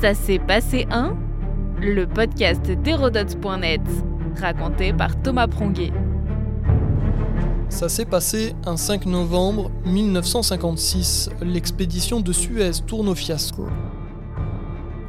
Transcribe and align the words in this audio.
Ça 0.00 0.14
s'est 0.14 0.38
passé 0.38 0.86
un 0.92 1.16
Le 1.80 2.06
podcast 2.06 2.64
d'Hérodote.net, 2.70 3.80
raconté 4.40 4.92
par 4.92 5.20
Thomas 5.20 5.48
Pronguet. 5.48 5.92
Ça 7.68 7.88
s'est 7.88 8.04
passé 8.04 8.54
un 8.64 8.76
5 8.76 9.06
novembre 9.06 9.72
1956. 9.86 11.30
L'expédition 11.42 12.20
de 12.20 12.32
Suez 12.32 12.70
tourne 12.86 13.08
au 13.08 13.16
fiasco. 13.16 13.66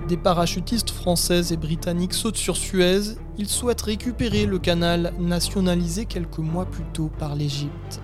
Des 0.08 0.18
parachutistes 0.18 0.90
françaises 0.90 1.52
et 1.52 1.58
britanniques 1.58 2.16
sautent 2.16 2.36
sur 2.36 2.58
Suez. 2.58 3.16
Ils 3.38 3.48
souhaitent 3.48 3.84
récupérer 3.84 4.48
le 4.48 4.58
canal 4.58 5.14
nationalisé 5.20 6.06
quelques 6.06 6.40
mois 6.40 6.66
plus 6.66 6.86
tôt 6.94 7.12
par 7.20 7.36
l'Égypte 7.36 8.02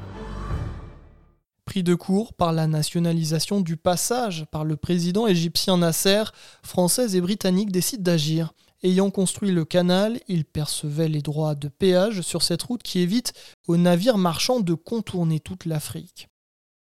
de 1.84 1.96
court 1.96 2.34
par 2.34 2.54
la 2.54 2.68
nationalisation 2.68 3.62
du 3.62 3.78
passage 3.78 4.46
par 4.52 4.64
le 4.64 4.76
président 4.76 5.28
égyptien 5.28 5.78
Nasser, 5.78 6.24
Françaises 6.64 7.16
et 7.16 7.22
Britanniques 7.22 7.72
décident 7.72 8.04
d'agir. 8.04 8.54
Ayant 8.84 9.10
construit 9.10 9.52
le 9.52 9.66
canal, 9.66 10.20
ils 10.28 10.46
percevaient 10.46 11.08
les 11.08 11.22
droits 11.22 11.56
de 11.56 11.68
péage 11.68 12.22
sur 12.22 12.44
cette 12.44 12.64
route 12.64 12.84
qui 12.84 13.00
évite 13.00 13.34
aux 13.68 13.78
navires 13.78 14.18
marchands 14.18 14.60
de 14.60 14.74
contourner 14.74 15.40
toute 15.40 15.66
l'Afrique. 15.66 16.30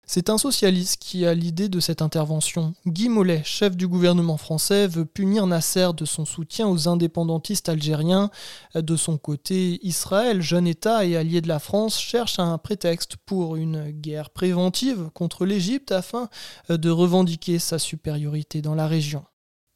C'est 0.06 0.30
un 0.30 0.38
socialiste 0.38 1.02
qui 1.02 1.26
a 1.26 1.34
l'idée 1.34 1.70
de 1.70 1.80
cette 1.80 2.02
intervention. 2.02 2.74
Guy 2.86 3.08
Mollet, 3.08 3.42
chef 3.46 3.78
du 3.78 3.88
gouvernement 3.88 4.36
français, 4.36 4.86
veut 4.86 5.06
punir 5.06 5.48
Nasser 5.48 5.90
de 5.96 6.04
son 6.04 6.26
soutien 6.26 6.68
aux 6.68 6.90
indépendantistes 6.90 7.70
algériens. 7.70 8.30
De 8.76 8.98
son 8.98 9.18
côté, 9.18 9.80
Israël, 9.82 10.42
jeune 10.42 10.68
État 10.68 11.06
et 11.06 11.16
allié 11.16 11.40
de 11.40 11.48
la 11.48 11.60
France, 11.60 11.98
cherche 11.98 12.38
un 12.38 12.58
prétexte 12.58 13.16
pour 13.26 13.56
une 13.56 13.92
guerre 13.92 14.30
préventive 14.30 15.10
contre 15.14 15.46
l'Égypte 15.46 15.94
afin 15.94 16.30
de 16.68 16.90
revendiquer 16.90 17.58
sa 17.58 17.80
supériorité 17.80 18.62
dans 18.62 18.76
la 18.76 18.88
région. 18.88 19.24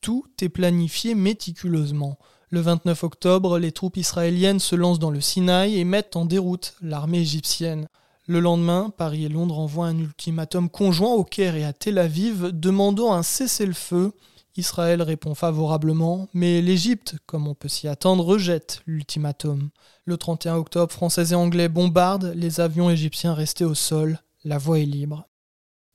Tout 0.02 0.26
est 0.42 0.50
planifié 0.50 1.16
méticuleusement. 1.16 2.18
Le 2.50 2.60
29 2.60 3.04
octobre, 3.06 3.60
les 3.60 3.72
troupes 3.72 3.98
israéliennes 3.98 4.60
se 4.60 4.76
lancent 4.76 5.00
dans 5.00 5.12
le 5.12 5.22
Sinaï 5.22 5.80
et 5.80 5.86
mettent 5.86 6.18
en 6.18 6.26
déroute 6.26 6.76
l'armée 6.82 7.20
égyptienne. 7.20 7.88
Le 8.30 8.42
lendemain, 8.42 8.92
Paris 8.98 9.24
et 9.24 9.30
Londres 9.30 9.58
envoient 9.58 9.88
un 9.88 9.98
ultimatum 9.98 10.70
conjoint 10.70 11.14
au 11.14 11.24
Caire 11.24 11.56
et 11.56 11.64
à 11.64 11.72
Tel 11.72 11.98
Aviv 11.98 12.52
demandant 12.52 13.14
un 13.14 13.24
cessez-le-feu. 13.24 14.12
Israël 14.58 15.02
répond 15.02 15.34
favorablement, 15.34 16.28
mais 16.34 16.62
l'Égypte, 16.62 17.16
comme 17.26 17.48
on 17.48 17.54
peut 17.54 17.70
s'y 17.70 17.88
attendre, 17.88 18.26
rejette 18.26 18.82
l'ultimatum. 18.86 19.70
Le 20.04 20.18
31 20.18 20.56
octobre, 20.56 20.92
Français 20.92 21.30
et 21.30 21.36
Anglais 21.36 21.70
bombardent 21.70 22.34
les 22.36 22.60
avions 22.60 22.90
égyptiens 22.90 23.34
restés 23.34 23.64
au 23.64 23.76
sol. 23.76 24.20
La 24.44 24.58
voie 24.58 24.80
est 24.80 24.86
libre. 24.86 25.30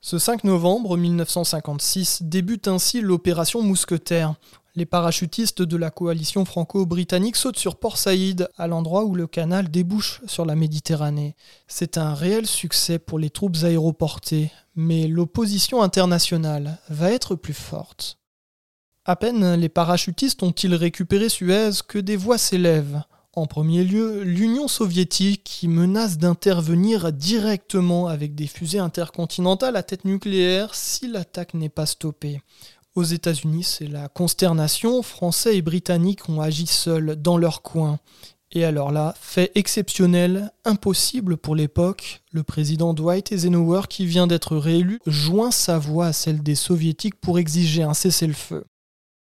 Ce 0.01 0.19
5 0.19 0.45
novembre 0.45 0.97
1956 0.97 2.23
débute 2.23 2.67
ainsi 2.67 3.03
l'opération 3.03 3.61
Mousquetaire. 3.61 4.37
Les 4.75 4.87
parachutistes 4.87 5.61
de 5.61 5.77
la 5.77 5.91
coalition 5.91 6.47
franco-britannique 6.47 7.37
sautent 7.37 7.59
sur 7.59 7.77
Port 7.77 7.99
Saïd, 7.99 8.49
à 8.57 8.67
l'endroit 8.67 9.05
où 9.05 9.15
le 9.15 9.27
canal 9.27 9.71
débouche 9.71 10.23
sur 10.27 10.47
la 10.47 10.57
Méditerranée. 10.57 11.37
C'est 11.69 11.99
un 11.99 12.15
réel 12.15 12.47
succès 12.47 12.99
pour 12.99 13.19
les 13.19 13.29
troupes 13.29 13.59
aéroportées, 13.65 14.51
mais 14.75 15.09
l'opposition 15.09 15.83
internationale 15.83 16.79
va 16.89 17.11
être 17.11 17.35
plus 17.35 17.53
forte. 17.53 18.17
À 19.05 19.15
peine 19.15 19.57
les 19.57 19.69
parachutistes 19.69 20.43
ont-ils 20.43 20.75
récupéré 20.75 21.29
Suez 21.29 21.73
que 21.87 21.99
des 21.99 22.17
voix 22.17 22.39
s'élèvent. 22.39 23.03
En 23.35 23.47
premier 23.47 23.85
lieu, 23.85 24.23
l'Union 24.23 24.69
soviétique 24.69 25.43
qui 25.45 25.69
menace 25.69 26.17
d'intervenir 26.17 27.13
directement 27.13 28.07
avec 28.07 28.35
des 28.35 28.47
fusées 28.47 28.79
intercontinentales 28.79 29.77
à 29.77 29.83
tête 29.83 30.07
nucléaire 30.07 30.75
si 30.75 31.09
l'attaque 31.09 31.53
n'est 31.53 31.69
pas 31.69 31.87
stoppée. 31.87 32.41
Aux 32.95 33.05
États-Unis, 33.05 33.63
c'est 33.63 33.87
la 33.87 34.09
consternation. 34.09 35.03
Français 35.03 35.57
et 35.57 35.63
Britanniques 35.63 36.29
ont 36.29 36.43
agi 36.43 36.67
seuls 36.67 37.17
dans 37.17 37.39
leur 37.39 37.63
coin. 37.63 37.99
Et 38.51 38.67
alors 38.67 38.93
là, 38.93 39.15
fait 39.19 39.51
exceptionnel, 39.55 40.53
impossible 40.67 41.39
pour 41.39 41.57
l'époque, 41.57 42.21
le 42.33 42.43
président 42.43 42.93
Dwight 42.93 43.33
Eisenhower, 43.33 43.83
qui 43.89 44.05
vient 44.05 44.27
d'être 44.27 44.59
réélu, 44.59 45.01
joint 45.07 45.51
sa 45.51 45.79
voix 45.79 46.09
à 46.09 46.13
celle 46.13 46.43
des 46.43 46.55
soviétiques 46.55 47.19
pour 47.19 47.39
exiger 47.39 47.83
un 47.83 47.95
cessez-le-feu. 47.95 48.67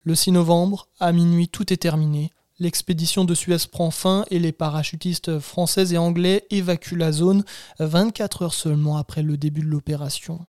Le 0.05 0.15
6 0.15 0.33
novembre, 0.33 0.89
à 0.99 1.13
minuit, 1.13 1.49
tout 1.49 1.71
est 1.71 1.83
terminé. 1.83 2.31
L'expédition 2.59 3.27
de 3.27 3.35
Suez 3.35 3.59
prend 3.71 3.91
fin 3.91 4.25
et 4.31 4.39
les 4.39 4.53
parachutistes 4.53 5.39
français 5.39 5.93
et 5.93 5.99
anglais 5.99 6.47
évacuent 6.49 6.97
la 6.97 7.13
zone 7.13 7.45
24 7.79 8.43
heures 8.43 8.55
seulement 8.55 8.97
après 8.97 9.23
le 9.23 9.37
début 9.37 9.61
de 9.61 9.67
l'opération. 9.67 10.47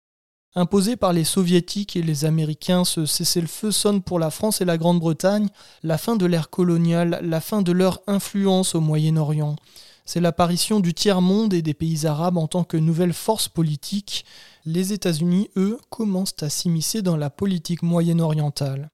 Imposé 0.57 0.95
par 0.95 1.11
les 1.11 1.25
soviétiques 1.25 1.97
et 1.97 2.01
les 2.01 2.23
américains, 2.23 2.85
ce 2.85 3.05
cessez-le-feu 3.05 3.71
sonne 3.71 4.01
pour 4.01 4.19
la 4.19 4.29
France 4.29 4.61
et 4.61 4.65
la 4.65 4.77
Grande-Bretagne 4.77 5.49
la 5.83 5.97
fin 5.97 6.15
de 6.15 6.25
l'ère 6.25 6.49
coloniale, 6.49 7.19
la 7.21 7.41
fin 7.41 7.61
de 7.61 7.73
leur 7.73 7.99
influence 8.07 8.73
au 8.73 8.79
Moyen-Orient. 8.79 9.57
C'est 10.05 10.21
l'apparition 10.21 10.79
du 10.79 10.93
tiers-monde 10.93 11.53
et 11.53 11.61
des 11.61 11.73
pays 11.73 12.05
arabes 12.05 12.37
en 12.37 12.47
tant 12.47 12.63
que 12.63 12.77
nouvelle 12.77 13.11
force 13.11 13.49
politique. 13.49 14.23
Les 14.65 14.93
États-Unis, 14.93 15.49
eux, 15.57 15.77
commencent 15.89 16.41
à 16.41 16.49
s'immiscer 16.49 17.01
dans 17.01 17.17
la 17.17 17.29
politique 17.29 17.83
moyen-orientale. 17.83 18.91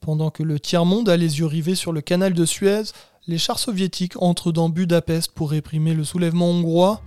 Pendant 0.00 0.30
que 0.30 0.42
le 0.42 0.58
tiers-monde 0.58 1.08
a 1.08 1.16
les 1.16 1.38
yeux 1.38 1.46
rivés 1.46 1.76
sur 1.76 1.92
le 1.92 2.00
canal 2.00 2.32
de 2.32 2.44
Suez, 2.44 2.82
les 3.28 3.38
chars 3.38 3.60
soviétiques 3.60 4.20
entrent 4.20 4.50
dans 4.50 4.68
Budapest 4.68 5.30
pour 5.30 5.52
réprimer 5.52 5.94
le 5.94 6.02
soulèvement 6.02 6.50
hongrois 6.50 7.02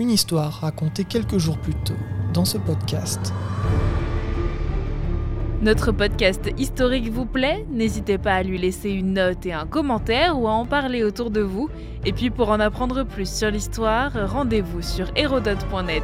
une 0.00 0.10
histoire 0.10 0.62
racontée 0.62 1.04
quelques 1.04 1.38
jours 1.38 1.58
plus 1.58 1.74
tôt 1.84 1.94
dans 2.32 2.44
ce 2.44 2.58
podcast. 2.58 3.32
Notre 5.62 5.92
podcast 5.92 6.50
historique 6.56 7.10
vous 7.10 7.26
plaît? 7.26 7.66
N'hésitez 7.70 8.16
pas 8.16 8.34
à 8.34 8.42
lui 8.42 8.56
laisser 8.56 8.90
une 8.90 9.12
note 9.12 9.44
et 9.44 9.52
un 9.52 9.66
commentaire 9.66 10.40
ou 10.40 10.48
à 10.48 10.52
en 10.52 10.64
parler 10.64 11.04
autour 11.04 11.30
de 11.30 11.42
vous. 11.42 11.68
Et 12.06 12.12
puis 12.12 12.30
pour 12.30 12.48
en 12.48 12.60
apprendre 12.60 13.04
plus 13.04 13.30
sur 13.30 13.50
l'histoire, 13.50 14.12
rendez-vous 14.30 14.80
sur 14.80 15.10
hérodote.net. 15.16 16.02